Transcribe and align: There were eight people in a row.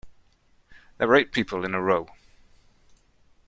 There 0.97 1.07
were 1.07 1.13
eight 1.15 1.31
people 1.31 1.63
in 1.63 1.75
a 1.75 1.79
row. 1.79 2.09